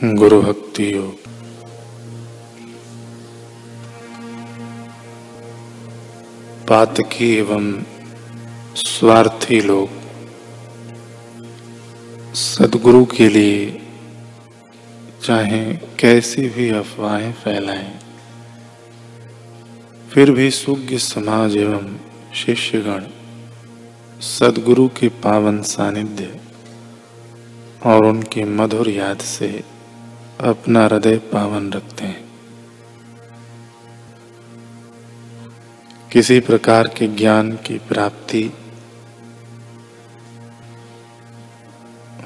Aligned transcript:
गुरु 0.00 0.40
भक्ति 0.42 0.84
योग। 0.94 1.14
पातकी 6.68 7.30
एवं 7.36 7.64
स्वार्थी 8.76 9.60
लोग, 9.60 9.88
सदगुरु 12.34 13.04
के 13.06 13.28
लिए 13.28 13.66
चाहे 15.22 15.62
कैसी 15.98 16.48
भी 16.48 16.68
अफवाहें 16.70 17.32
फैलाएँ, 17.34 17.90
फिर 20.10 20.30
भी 20.30 20.50
सुज्ञ 20.50 20.98
समाज 20.98 21.56
एवं 21.56 21.88
शिष्यगण 22.34 23.06
सदगुरु 24.20 24.86
के 24.90 25.08
पावन 25.18 25.60
सानिध्य 25.62 26.38
और 27.86 28.04
उनकी 28.04 28.44
मधुर 28.44 28.90
याद 28.90 29.18
से 29.22 29.50
अपना 30.40 30.84
हृदय 30.84 31.18
पावन 31.18 31.72
रखते 31.72 32.04
हैं। 32.04 32.28
किसी 36.12 36.40
प्रकार 36.40 36.88
के 36.88 37.08
ज्ञान 37.08 37.52
की 37.52 37.78
प्राप्ति 37.78 38.52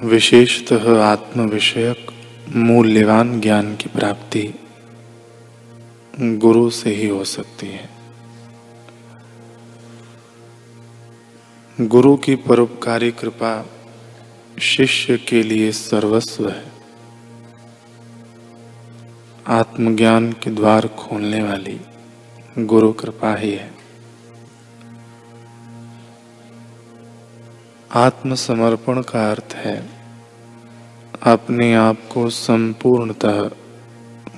विशेषतः 0.04 1.04
आत्म 1.04 1.40
विषयक 1.40 2.06
मूल्यवान 2.56 3.40
ज्ञान 3.40 3.76
की 3.76 3.88
प्राप्ति 3.88 4.54
गुरु 6.20 6.70
से 6.70 6.94
ही 6.94 7.08
हो 7.08 7.24
सकती 7.24 7.66
है। 7.66 7.90
गुरु 11.80 12.16
की 12.16 12.36
परोपकारी 12.36 13.10
कृपा 13.10 13.66
शिष्य 14.60 15.18
के 15.18 15.42
लिए 15.42 15.72
सर्वस्व 15.72 16.48
है। 16.48 16.81
आत्मज्ञान 19.52 20.32
के 20.32 20.50
द्वार 20.50 20.86
खोलने 20.88 21.42
वाली 21.42 21.80
गुरु 22.58 22.92
कृपा 22.92 23.34
ही 23.34 23.50
है। 23.52 23.70
आत्मसमर्पण 27.94 29.02
का 29.02 29.30
अर्थ 29.30 29.54
है, 29.54 29.88
अपने 31.22 31.74
आप 31.74 31.96
को 32.12 32.28
संपूर्णतः 32.30 33.50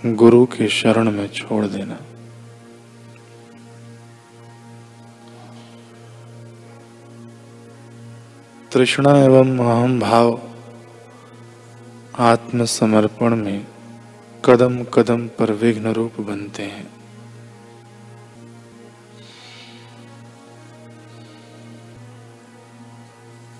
गुरु 0.07 0.45
के 0.47 0.69
शरण 0.69 1.11
में 1.11 1.29
छोड़ 1.29 1.65
देना। 1.67 1.99
तृष्णा 8.73 9.17
एवं 9.19 9.59
अहम 9.59 10.01
भाव 10.01 10.41
आत्मसमर्पण 12.19 13.37
में 13.37 13.67
कदम 14.45 14.85
कदम 14.85 15.29
पर 15.29 15.53
विघ्न 15.53 15.93
रूप 15.93 16.21
बनते 16.21 16.63
हैं। 16.63 16.87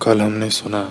कल 0.01 0.21
हमने 0.21 0.49
सुना, 0.49 0.83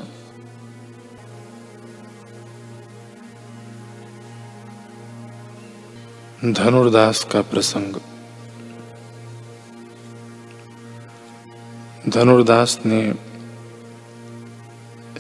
धनुर्दास 6.45 7.25
का 7.25 7.43
प्रसंग। 7.43 8.01
धनुर्दास 12.09 12.81
ने 12.87 13.15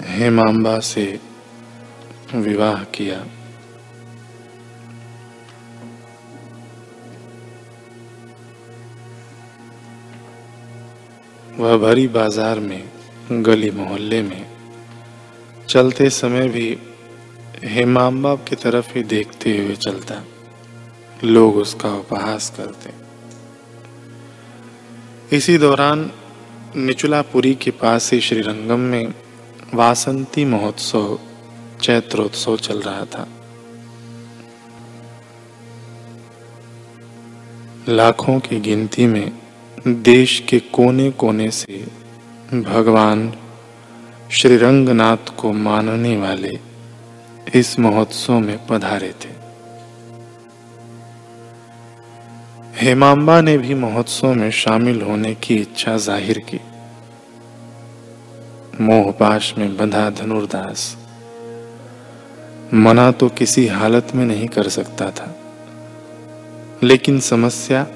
हेमांबा 0.01 0.79
से 0.81 1.21
विवाह 2.35 2.85
किया। 2.85 3.27
वह 11.65 11.77
भरी 11.77 12.09
बाज़ार 12.09 12.61
में, 12.61 12.91
गली 13.33 13.71
मोहल्ले 13.71 14.23
में, 14.23 14.47
चलते 15.69 16.11
समय 16.11 16.49
भी 16.49 16.79
हेमाम्बा 17.65 18.35
की 18.35 18.57
तरफ़ 18.57 18.93
ही 18.95 19.03
देखते 19.03 19.59
हुए 19.59 19.77
चलता। 19.77 20.25
लोग 21.25 21.57
उसका 21.57 21.95
उपहास 21.95 22.53
करते। 22.57 22.91
इसी 25.37 25.59
दौरान 25.59 26.11
निचुलापुरी 26.77 27.55
के 27.55 27.71
पास 27.71 28.13
ही 28.13 28.21
श्रीरंगम 28.21 28.81
में 28.81 29.15
वासंती 29.75 30.45
महोत्सव, 30.45 31.19
चैत्रोत्सव 31.83 32.57
चल 32.57 32.81
रहा 32.81 33.05
था। 33.05 33.27
लाखों 37.89 38.41
की 38.41 38.61
गिनती 38.61 39.07
में 39.07 39.44
देश 39.87 40.45
के 40.49 40.59
कोने 40.59 41.11
कोने 41.11 41.51
से 41.51 41.87
भगवान 42.55 43.33
श्री 44.31 44.57
रंगनाथ 44.57 45.37
को 45.37 45.53
मानने 45.53 46.17
वाले 46.17 46.59
इस 47.55 47.79
महोत्सव 47.79 48.39
में 48.39 48.67
पधारे 48.67 49.15
थे। 49.25 49.29
हेमांबा 52.77 53.41
ने 53.41 53.59
भी 53.59 53.75
महोत्सव 53.75 54.35
में 54.35 54.51
शामिल 54.51 55.03
होने 55.03 55.35
की 55.35 55.55
इच्छा 55.55 55.97
ज़ाहिर 55.97 56.39
की। 56.39 56.61
मोहपाश 58.81 59.55
में 59.59 59.77
बंधा 59.77 60.11
धनुर्दास। 60.11 60.97
मना 62.75 63.11
तो 63.11 63.29
किसी 63.29 63.67
हालत 63.67 64.09
में 64.15 64.27
नहीं 64.27 64.49
कर 64.49 64.69
सकता 64.69 65.11
था। 65.11 65.37
लेकिन 66.83 67.21
समस्या 67.21 67.87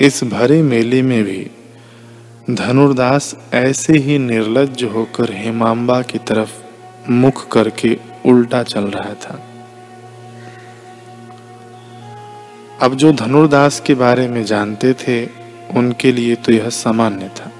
इस 0.00 0.24
भरे 0.24 0.62
मेले 0.62 1.02
में 1.02 1.24
भी 1.24 1.50
धनुर्दास 2.50 3.36
ऐसे 3.52 3.92
ही 3.92 4.18
निर्लज 4.18 4.84
होकर 4.84 5.32
हेमांबा 5.32 6.02
की 6.02 6.18
तरफ़ 6.18 6.50
मुख 7.10 7.52
करके 7.52 7.98
उल्टा 8.26 8.62
चल 8.62 8.84
रहा 8.84 9.14
था। 9.14 9.46
अब 12.82 12.94
जो 12.94 13.12
धनुर्दास 13.12 13.80
के 13.80 13.94
बारे 13.94 14.28
में 14.28 14.44
जानते 14.44 14.94
थे, 14.94 15.26
उनके 15.78 16.12
लिए 16.12 16.34
तो 16.34 16.52
यह 16.52 16.68
सामान्य 16.68 17.28
था। 17.28 17.52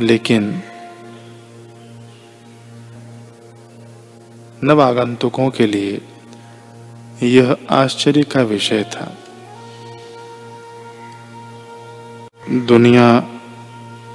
लेकिन 0.00 0.62
नवागंतुकों 4.64 5.50
के 5.50 5.66
लिए 5.66 6.00
यह 7.22 7.56
आश्चर्य 7.70 8.22
का 8.22 8.42
विषय 8.42 8.82
था। 8.82 9.18
दुनिया 12.54 13.24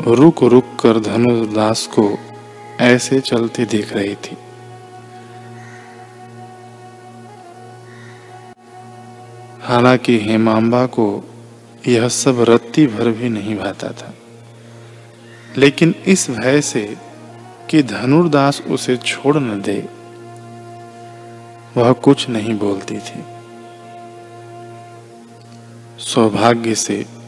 रुक 0.07 0.43
रुक 0.43 0.63
कर 0.63 0.99
धनुदास 0.99 1.87
को 1.87 2.17
ऐसे 2.79 3.19
चलते 3.19 3.65
देख 3.65 3.93
रही 3.93 4.15
थी। 4.15 4.37
हालाँकि 9.63 10.19
हेमांबा 10.19 10.85
को 10.85 11.23
यह 11.87 12.07
सब 12.07 12.45
रत्ती 12.49 12.87
भर 12.87 13.11
भी 13.11 13.29
नहीं 13.29 13.57
भाता 13.57 13.89
था। 13.89 14.13
लेकिन 15.57 15.95
इस 16.07 16.29
भय 16.29 16.61
से 16.61 16.97
कि 17.69 17.83
धनुर्दास 17.83 18.61
उसे 18.61 18.97
छोड़ 18.97 19.37
न 19.37 19.61
दे, 19.61 19.89
वह 21.77 21.93
कुछ 21.93 22.29
नहीं 22.29 22.57
बोलती 22.59 22.97
थी। 22.97 23.23
सौभाग्य 25.99 26.75
से 26.75 27.18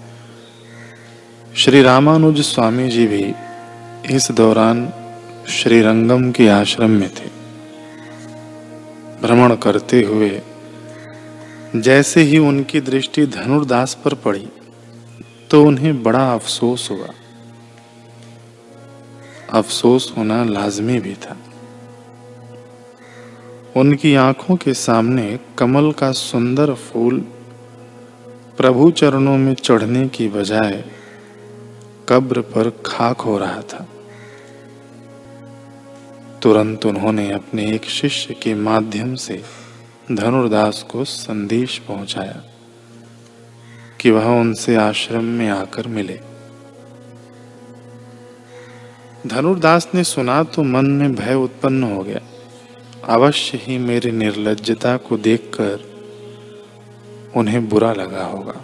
श्री 1.61 1.81
रामानुज 1.81 2.41
स्वामी 2.41 2.89
जी 2.89 3.05
भी 3.07 3.33
इस 4.15 4.31
दौरान 4.31 4.93
श्रीरंगम 5.47 6.31
के 6.31 6.47
आश्रम 6.49 6.89
में 6.89 7.09
थे। 7.09 7.27
भ्रमण 9.21 9.55
करते 9.55 10.01
हुए 10.03 10.41
जैसे 11.75 12.21
ही 12.21 12.37
उनकी 12.37 12.81
दृष्टि 12.81 13.25
धनुर्दास 13.25 13.93
पर 14.05 14.13
पड़ी 14.13 14.47
तो 15.51 15.63
उन्हें 15.63 16.03
बड़ा 16.03 16.33
अफसोस 16.33 16.91
हुआ। 16.91 17.07
अफसोस 19.53 20.13
होना 20.17 20.43
लाजमी 20.43 20.99
भी 20.99 21.13
था। 21.13 21.37
उनकी 23.75 24.15
आँखों 24.15 24.55
के 24.55 24.73
सामने 24.73 25.39
कमल 25.57 25.91
का 25.91 26.11
सुंदर 26.11 26.73
फूल 26.73 27.19
प्रभु 28.57 28.91
चरणों 28.91 29.37
में 29.37 29.53
चढ़ने 29.53 30.07
की 30.07 30.27
बजाय 30.27 30.83
कब्र 32.11 32.41
पर 32.41 32.69
खाक 32.85 33.21
हो 33.21 33.37
रहा 33.37 33.61
था। 33.61 33.87
तुरंत 36.41 36.85
उन्होंने 36.85 37.31
अपने 37.31 37.71
एक 37.71 37.85
शिष्य 37.85 38.33
के 38.33 38.53
माध्यम 38.53 39.15
से 39.15 39.43
धनुर्दास 40.11 40.85
को 40.91 41.03
संदेश 41.03 41.77
पहुँचाया 41.77 42.43
कि 43.99 44.11
वह 44.11 44.25
उनसे 44.25 44.75
आश्रम 44.75 45.23
में 45.23 45.49
आकर 45.49 45.87
मिले। 45.87 46.19
धनुर्दास 49.27 49.87
ने 49.95 50.03
सुना 50.03 50.43
तो 50.43 50.63
मन 50.63 50.85
में 50.85 51.15
भय 51.15 51.33
उत्पन्न 51.33 51.83
हो 51.83 52.03
गया। 52.03 52.21
अवश्य 53.03 53.57
ही 53.57 53.77
मेरी 53.77 54.11
निर्लजता 54.11 54.97
को 54.97 55.17
देखकर 55.17 55.91
उन्हें 57.35 57.69
बुरा 57.69 57.93
लगा 57.93 58.23
होगा। 58.23 58.61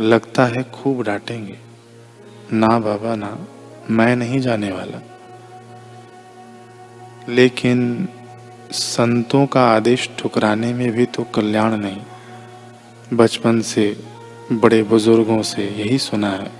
लगता 0.00 0.44
है 0.44 0.62
खूब 0.62 1.02
डांटेंगे। 1.02 1.69
ना 2.52 2.78
बाबा 2.78 3.14
ना, 3.14 3.38
मैं 3.90 4.16
नहीं 4.16 4.40
जाने 4.40 4.72
वाला। 4.72 5.02
लेकिन 7.28 8.08
संतों 8.72 9.46
का 9.46 9.64
आदेश 9.64 10.10
ठुकराने 10.18 10.74
में 10.74 10.92
भी 10.92 11.06
तो 11.06 11.24
कल्याण 11.24 11.76
नहीं। 11.76 12.00
बचपन 13.12 13.60
से, 13.60 14.04
बड़े 14.52 14.82
बुज़ुर्गों 14.82 15.42
से 15.42 15.64
यही 15.64 15.98
सुना 15.98 16.30
है। 16.30 16.50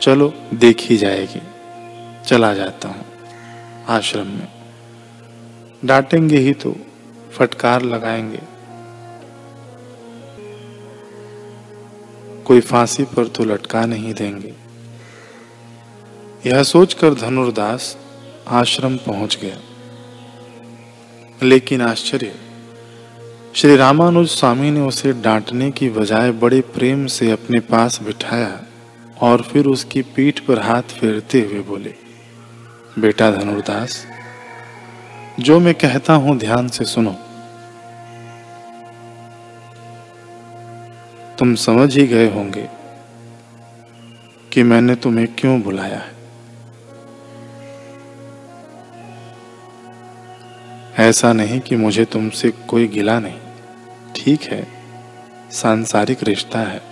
चलो, 0.00 0.34
देखी 0.54 0.96
जाएगी। 0.96 1.42
चला 2.26 2.54
जाता 2.54 2.88
हूँ 2.88 3.04
आश्रम 3.88 4.26
में। 4.26 4.48
डांटेंगे 5.84 6.38
ही 6.38 6.52
तो 6.52 6.76
फटकार 7.32 7.82
लगाएँगे। 7.82 8.51
कोई 12.46 12.60
फांसी 12.60 13.04
पर 13.06 13.26
तो 13.26 13.44
लटका 13.44 13.84
नहीं 13.86 14.12
देंगे। 14.14 14.52
यह 16.46 16.62
सोचकर 16.62 17.14
धनुर्दास 17.14 17.96
आश्रम 18.50 18.96
पहुँच 18.96 19.38
गया। 19.42 19.56
लेकिन 21.40 21.80
आश्चर्य, 21.82 22.34
श्री 23.54 23.76
रामानुज 23.76 24.28
स्वामी 24.28 24.70
ने 24.70 24.80
उसे 24.80 25.12
डांटने 25.12 25.70
की 25.70 25.88
बजाय 25.90 26.30
बड़े 26.32 26.60
प्रेम 26.74 27.06
से 27.06 27.30
अपने 27.30 27.60
पास 27.60 28.00
बिठाया 28.02 28.60
और 29.22 29.42
फिर 29.42 29.66
उसकी 29.66 30.02
पीठ 30.16 30.40
पर 30.40 30.58
हाथ 30.58 30.82
फेरते 30.92 31.40
हुए 31.40 31.60
बोले, 31.62 31.94
बेटा 32.98 33.30
धनुर्दास, 33.30 34.04
जो 35.40 35.58
मैं 35.60 35.74
कहता 35.74 36.14
हूँ 36.14 36.36
ध्यान 36.38 36.68
से 36.68 36.84
सुनो। 36.84 37.14
तुम 41.42 41.54
समझ 41.54 41.98
ही 41.98 42.06
गए 42.06 42.30
होंगे 42.30 42.68
कि 44.52 44.62
मैंने 44.62 44.94
तुम्हें 44.94 45.28
क्यों 45.38 45.62
बुलाया 45.62 45.98
है। 45.98 46.12
ऐसा 51.08 51.32
नहीं 51.32 51.60
कि 51.60 51.76
मुझे 51.76 52.04
तुमसे 52.04 52.50
कोई 52.50 52.86
गिला 52.86 53.20
नहीं। 53.20 53.38
ठीक 54.16 54.42
है, 54.42 54.66
सांसारिक 55.50 56.18
रिश्ता 56.22 56.58
है। 56.58 56.82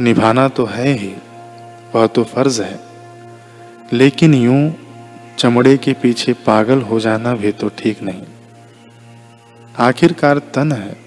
निभाना 0.00 0.48
तो 0.48 0.64
है 0.64 0.88
ही, 0.88 1.14
वह 1.94 2.06
तो 2.06 2.24
फ़र्ज़ 2.24 2.62
है। 2.62 2.80
लेकिन 3.92 4.34
यूँ 4.34 4.74
चमड़े 5.38 5.76
के 5.76 5.92
पीछे 5.92 6.32
पागल 6.32 6.80
हो 6.80 7.00
जाना 7.00 7.34
भी 7.34 7.52
तो 7.52 7.68
ठीक 7.68 8.02
नहीं। 8.02 8.22
आखिरकार 9.78 10.38
तन 10.38 10.72
है 10.72 11.01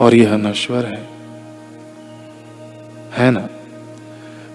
और 0.00 0.14
यह 0.14 0.36
नश्वर 0.36 0.86
है। 0.86 1.08
है 3.12 3.30
ना? 3.30 3.48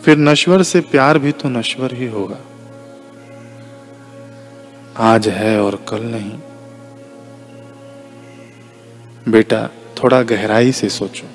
फिर 0.06 0.18
नश्वर 0.18 0.64
से 0.64 0.82
प्यार 0.82 1.20
भी 1.20 1.32
तो 1.32 1.50
नश्वर 1.50 1.94
ही 1.94 2.08
होगा। 2.08 2.38
आज 4.98 5.28
है 5.28 5.62
और 5.62 5.86
कल 5.90 6.02
नहीं। 6.04 6.40
बेटा, 9.32 9.70
थोड़ा 10.04 10.22
गहराई 10.22 10.72
से 10.72 10.90
सोचो। 10.90 11.28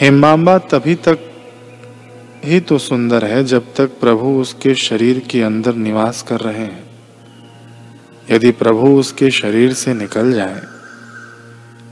हेमांबा 0.00 0.58
तभी 0.58 0.94
तक 0.94 1.18
ही 2.44 2.60
तो 2.60 2.78
सुंदर 2.78 3.24
है 3.24 3.44
जब 3.44 3.74
तक 3.74 3.86
प्रभु 3.86 4.26
उसके 4.40 4.74
शरीर 4.74 5.18
के 5.18 5.42
अंदर 5.42 5.74
निवास 5.74 6.22
कर 6.22 6.40
रहे 6.40 6.64
हैं। 6.64 6.84
यदि 8.30 8.50
प्रभु 8.50 8.86
उसके 8.86 9.30
शरीर 9.30 9.72
से 9.72 9.94
निकल 9.94 10.32
जाए 10.32 10.60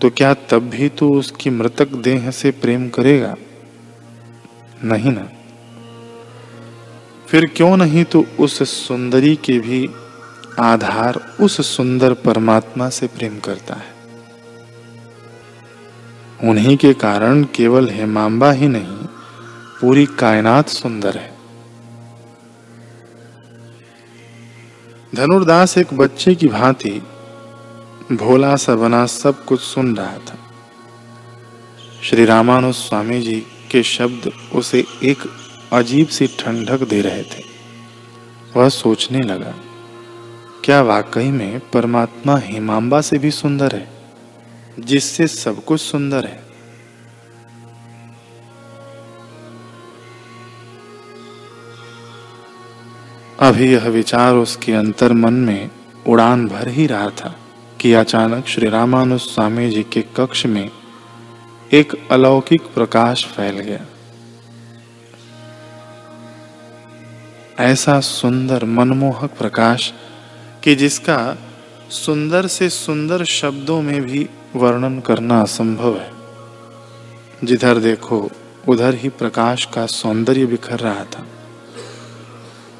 तो 0.02 0.10
क्या 0.10 0.34
तब 0.34 0.58
भी 0.58 0.88
तो 0.88 1.08
उसकी 1.10 1.50
मृतक 1.50 1.88
देह 1.88 2.30
से 2.30 2.50
प्रेम 2.50 2.88
करेगा? 2.88 3.36
नहीं 4.84 5.10
ना। 5.10 5.28
फिर 7.26 7.46
क्यों 7.56 7.76
नहीं 7.76 8.04
तो 8.04 8.24
उस 8.40 8.86
सुंदरी 8.88 9.36
के 9.36 9.58
भी 9.58 9.88
आधार, 10.60 11.34
उस 11.40 11.76
सुंदर 11.76 12.12
परमात्मा 12.12 12.88
से 12.88 13.06
प्रेम 13.06 13.38
करता 13.38 13.74
है? 13.74 13.92
उन्हीं 16.50 16.76
के 16.76 16.92
कारण 16.92 17.44
केवल 17.44 17.88
हेमांबा 17.88 18.52
ही 18.52 18.68
नहीं, 18.68 18.98
पूरी 19.80 20.06
कायनात 20.06 20.68
सुंदर 20.68 21.16
है। 21.16 21.32
धनुर्दास 25.14 25.78
एक 25.78 25.94
बच्चे 25.94 26.34
की 26.34 26.48
भांति 26.48 27.02
भोला 28.12 28.54
सा 28.56 28.74
बना 28.76 29.04
सब 29.06 29.44
कुछ 29.44 29.60
सुन 29.60 29.96
रहा 29.96 30.18
था। 30.18 30.38
श्री 32.02 32.24
रामानुज 32.24 32.74
स्वामी 32.74 33.20
जी 33.20 33.38
के 33.70 33.82
शब्द 33.82 34.30
उसे 34.54 34.84
एक 35.02 35.22
अजीब 35.72 36.08
सी 36.08 36.26
ठंडक 36.40 36.82
दे 36.88 37.00
रहे 37.00 37.22
थे। 37.22 37.44
वह 38.56 38.68
सोचने 38.68 39.20
लगा, 39.20 39.54
क्या 40.64 40.80
वाकई 40.82 41.30
में 41.30 41.60
परमात्मा 41.70 42.36
हिमांबा 42.36 43.00
से 43.00 43.18
भी 43.18 43.30
सुंदर 43.30 43.74
है, 43.74 43.88
जिससे 44.80 45.26
सब 45.26 45.64
कुछ 45.64 45.80
सुंदर 45.80 46.24
है? 46.24 46.40
अभी 53.40 53.72
यह 53.72 53.88
विचार 53.88 54.34
उसके 54.34 54.72
अंतर 54.72 55.12
मन 55.12 55.34
में 55.34 55.70
उड़ान 56.06 56.46
भर 56.48 56.68
ही 56.68 56.86
रहा 56.86 57.08
था। 57.10 57.34
कि 57.82 57.92
अचानक 57.92 58.46
श्री 58.46 58.68
रामानुज 58.68 59.20
स्वामी 59.20 59.70
जी 59.70 59.82
के 59.82 60.04
कक्ष 60.16 60.46
में 60.46 60.70
एक 61.72 62.08
अलौकिक 62.10 62.62
प्रकाश 62.62 63.24
फैल 63.24 63.54
गया। 63.58 63.86
ऐसा 67.58 68.00
सुंदर 68.00 68.64
मनमोहक 68.64 69.30
प्रकाश 69.30 69.92
कि 70.64 70.74
जिसका 70.74 71.38
सुंदर 71.90 72.46
से 72.46 72.68
सुंदर 72.68 73.24
शब्दों 73.24 73.82
में 73.82 74.02
भी 74.02 74.28
वर्णन 74.56 75.00
करना 75.00 75.40
असंभव 75.40 75.98
है। 75.98 76.10
जिधर 77.44 77.78
देखो, 77.78 78.30
उधर 78.68 78.94
ही 78.94 79.08
प्रकाश 79.08 79.64
का 79.64 79.86
सौंदर्य 79.86 80.46
बिखर 80.46 80.78
रहा 80.78 81.04
था। 81.04 81.26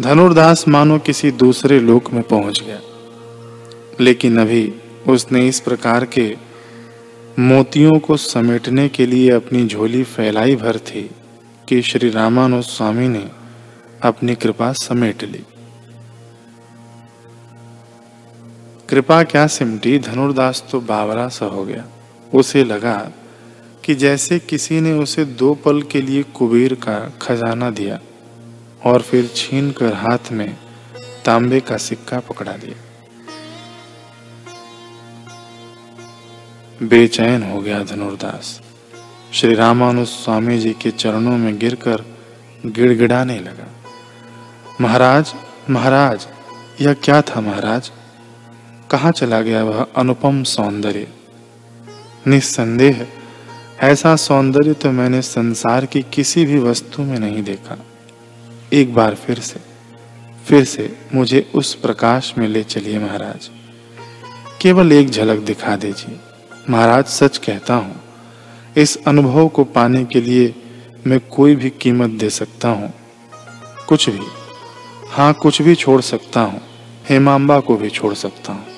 धनुर्दास 0.00 0.68
मानो 0.68 0.98
किसी 0.98 1.30
दूसरे 1.30 1.80
लोक 1.80 2.12
में 2.12 2.22
पहुँच 2.22 2.62
गया। 2.62 2.80
लेकिन 4.00 4.40
अभी 4.40 4.74
उसने 5.08 5.48
इस 5.48 5.60
प्रकार 5.60 6.04
के 6.04 6.36
मोतियों 7.38 7.98
को 7.98 8.16
समेटने 8.16 8.88
के 8.88 9.06
लिए 9.06 9.30
अपनी 9.30 9.66
झोली 9.66 10.04
फैलाई 10.04 10.56
भर 10.56 10.78
थी 10.78 11.10
कि 11.68 11.82
श्री 11.82 12.10
रामानुज 12.10 12.64
स्वामी 12.64 13.08
ने 13.08 13.30
अपनी 14.02 14.34
कृपा 14.34 14.72
समेट 14.72 15.24
ली। 15.24 15.44
कृपा 18.88 19.22
क्या 19.22 19.46
सिमटी? 19.46 19.98
धनुर्दास 19.98 20.64
तो 20.70 20.80
बावरा 20.80 21.28
सा 21.28 21.46
हो 21.46 21.64
गया। 21.64 21.84
उसे 22.34 22.64
लगा 22.64 23.12
कि 23.84 23.94
जैसे 23.94 24.38
किसी 24.38 24.80
ने 24.80 24.92
उसे 24.92 25.24
दो 25.24 25.54
पल 25.54 25.82
के 25.82 26.02
लिए 26.02 26.22
कुबेर 26.22 26.74
का 26.74 27.18
खजाना 27.22 27.70
दिया 27.70 28.00
और 28.84 29.02
फिर 29.02 29.30
छीन 29.34 29.70
कर 29.70 29.94
हाथ 29.94 30.32
में 30.32 30.56
तांबे 31.24 31.60
का 31.60 31.76
सिक्का 31.76 32.20
पकड़ा 32.20 32.52
दिया। 32.52 32.91
बेचैन 36.80 37.42
हो 37.42 37.60
गया 37.60 37.82
धनुर्दास। 37.82 38.60
श्री 39.32 39.54
रामानुज 39.54 40.06
स्वामी 40.06 40.58
जी 40.58 40.72
के 40.72 40.90
चरणों 40.90 41.36
में 41.38 41.58
गिरकर 41.58 42.04
गिड़गिड़ाने 42.66 43.38
लगा। 43.40 43.66
महाराज 44.80 45.32
महाराज, 45.70 46.26
यह 46.80 46.92
क्या 46.94 47.20
था 47.22 47.40
महाराज? 47.40 47.90
कहाँ 48.90 49.12
चला 49.12 49.40
गया 49.40 49.64
वह 49.64 49.86
अनुपम 49.96 50.42
सौंदर्य? 50.42 51.06
निस्संदेह, 52.26 53.06
ऐसा 53.82 54.16
सौंदर्य 54.16 54.72
तो 54.72 54.90
मैंने 54.90 55.22
संसार 55.22 55.86
की 55.86 56.02
किसी 56.02 56.46
भी 56.46 56.58
वस्तु 56.58 57.02
में 57.02 57.18
नहीं 57.18 57.42
देखा। 57.42 57.78
एक 58.72 58.94
बार 58.94 59.14
फिर 59.14 59.38
से 59.38 59.60
फिर 60.46 60.64
से 60.64 60.96
मुझे 61.14 61.50
उस 61.54 61.74
प्रकाश 61.74 62.34
में 62.38 62.48
ले 62.48 62.64
चलिए 62.64 62.98
महाराज। 62.98 63.50
केवल 64.60 64.92
एक 64.92 65.10
झलक 65.10 65.38
दिखा 65.38 65.76
दीजिए। 65.76 66.18
महाराज 66.70 67.04
सच 67.04 67.38
कहता 67.38 67.74
हूँ, 67.74 67.94
इस 68.76 68.96
अनुभव 69.06 69.48
को 69.48 69.64
पाने 69.64 70.04
के 70.04 70.20
लिए 70.20 70.54
मैं 71.06 71.18
कोई 71.20 71.56
भी 71.56 71.70
कीमत 71.70 72.10
दे 72.10 72.30
सकता 72.30 72.68
हूँ। 72.68 72.92
कुछ 73.88 74.08
भी। 74.10 74.26
हाँ 75.10 75.32
कुछ 75.34 75.62
भी 75.62 75.74
छोड़ 75.74 76.00
सकता 76.00 76.40
हूँ। 76.40 76.60
हेमांबा 77.08 77.60
को 77.60 77.76
भी 77.76 77.90
छोड़ 77.90 78.14
सकता 78.14 78.52
हूँ। 78.52 78.71